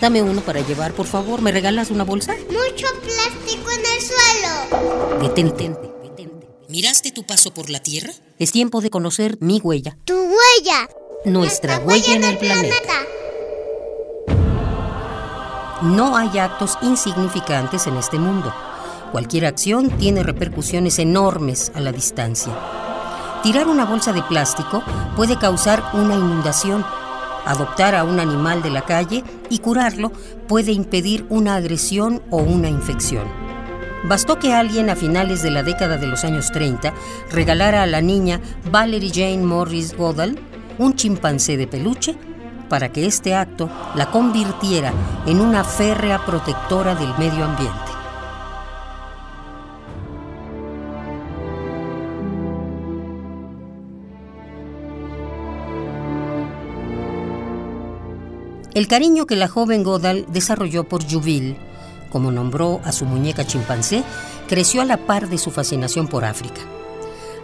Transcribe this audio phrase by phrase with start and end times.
[0.00, 1.40] Dame uno para llevar, por favor.
[1.40, 2.34] ¿Me regalas una bolsa?
[2.48, 5.22] Mucho plástico en el suelo.
[5.22, 5.70] Detente.
[6.02, 6.48] detente.
[6.68, 8.12] ¿Miraste tu paso por la Tierra?
[8.38, 9.96] Es tiempo de conocer mi huella.
[10.04, 10.88] Tu huella.
[11.24, 12.92] Nuestra huella en el planeta.
[15.82, 18.54] No hay actos insignificantes en este mundo.
[19.12, 22.52] Cualquier acción tiene repercusiones enormes a la distancia.
[23.42, 24.82] Tirar una bolsa de plástico
[25.16, 26.84] puede causar una inundación.
[27.46, 30.12] Adoptar a un animal de la calle y curarlo
[30.48, 33.24] puede impedir una agresión o una infección.
[34.04, 36.92] Bastó que alguien a finales de la década de los años 30
[37.30, 40.38] regalara a la niña Valerie Jane Morris Goodall
[40.78, 42.16] un chimpancé de peluche
[42.68, 44.92] para que este acto la convirtiera
[45.26, 47.95] en una férrea protectora del medio ambiente.
[58.76, 61.56] El cariño que la joven Godal desarrolló por Juville,
[62.10, 64.04] como nombró a su muñeca chimpancé,
[64.48, 66.60] creció a la par de su fascinación por África.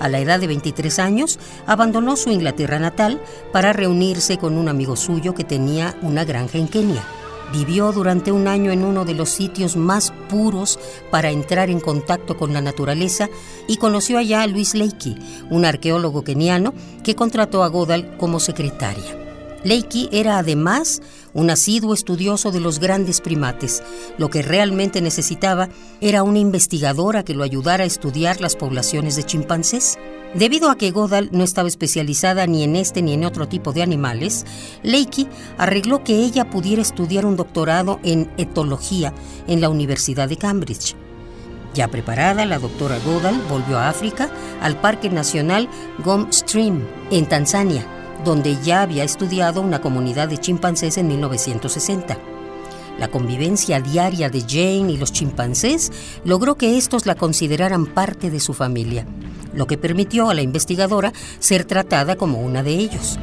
[0.00, 4.96] A la edad de 23 años, abandonó su Inglaterra natal para reunirse con un amigo
[4.96, 7.04] suyo que tenía una granja en Kenia.
[7.52, 10.80] Vivió durante un año en uno de los sitios más puros
[11.12, 13.28] para entrar en contacto con la naturaleza
[13.68, 15.16] y conoció allá a Luis Leakey,
[15.48, 19.29] un arqueólogo keniano que contrató a Godal como secretaria.
[19.62, 21.02] Leakey era además
[21.34, 23.82] un asiduo estudioso de los grandes primates.
[24.18, 25.68] Lo que realmente necesitaba
[26.00, 29.98] era una investigadora que lo ayudara a estudiar las poblaciones de chimpancés.
[30.34, 33.82] Debido a que Godal no estaba especializada ni en este ni en otro tipo de
[33.82, 34.46] animales,
[34.82, 35.28] Leakey
[35.58, 39.12] arregló que ella pudiera estudiar un doctorado en etología
[39.46, 40.94] en la Universidad de Cambridge.
[41.74, 45.68] Ya preparada, la doctora Godal volvió a África, al Parque Nacional
[46.04, 47.86] Gom Stream, en Tanzania,
[48.24, 52.18] donde ya había estudiado una comunidad de chimpancés en 1960.
[52.98, 55.90] La convivencia diaria de Jane y los chimpancés
[56.24, 59.06] logró que estos la consideraran parte de su familia,
[59.54, 63.18] lo que permitió a la investigadora ser tratada como una de ellos.